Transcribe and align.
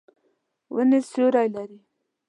ونې 0.73 0.99
سیوری 1.09 1.45
لري. 1.55 1.79